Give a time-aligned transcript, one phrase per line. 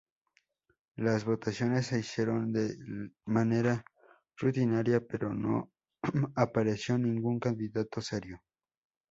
[0.95, 2.75] Las votaciones se hicieron de
[3.25, 3.85] manera
[4.35, 5.71] rutinaria, pero no
[6.35, 8.41] apareció ningún candidato serio.